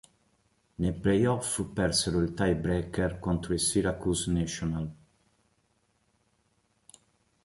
[0.81, 4.91] Nei play-off persero il "tie-breaker" contro i Syracuse Nationals.